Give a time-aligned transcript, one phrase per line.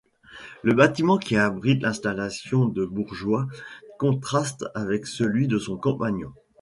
[0.63, 3.45] Le bâtiment qui abrite l'installation de Bourgeois
[3.99, 6.33] contraste avec celui de son compagnon.